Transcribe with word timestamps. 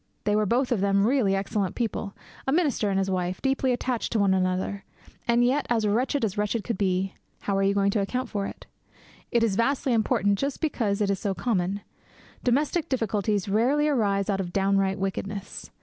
They 0.23 0.35
were 0.35 0.47
both 0.47 0.71
of 0.71 0.81
them 0.81 1.05
really 1.05 1.35
excellent 1.35 1.75
people; 1.75 2.15
a 2.47 2.51
minister 2.51 2.89
and 2.89 2.97
his 2.97 3.11
wife; 3.11 3.39
deeply 3.39 3.71
attached 3.71 4.11
to 4.13 4.19
one 4.19 4.33
another; 4.33 4.83
and 5.27 5.45
yet 5.45 5.67
as 5.69 5.85
wretched 5.87 6.25
as 6.25 6.39
wretched 6.39 6.63
could 6.63 6.75
be. 6.79 7.13
How 7.41 7.55
are 7.55 7.61
you 7.61 7.75
going 7.75 7.91
to 7.91 8.01
account 8.01 8.27
for 8.27 8.47
it? 8.47 8.65
It 9.31 9.43
is 9.43 9.55
vastly 9.55 9.93
important 9.93 10.39
just 10.39 10.59
because 10.59 11.01
it 11.01 11.11
is 11.11 11.19
so 11.19 11.35
common. 11.35 11.81
Domestic 12.43 12.89
difficulties 12.89 13.47
rarely 13.47 13.87
arise 13.87 14.27
out 14.27 14.39
of 14.39 14.51
downright 14.51 14.97
wickedness. 14.97 15.69